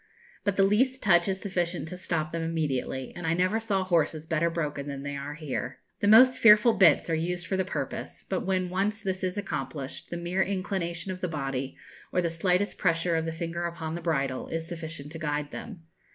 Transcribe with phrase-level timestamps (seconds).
[0.43, 4.25] But the least touch is sufficient to stop them immediately, and I never saw horses
[4.25, 5.77] better broken than they are here.
[5.99, 10.09] The most fearful bits are used for the purpose; but when once this is accomplished,
[10.09, 11.77] the mere inclination of the body,
[12.11, 15.83] or the slightest pressure of the finger upon the bridle, is sufficient to guide them.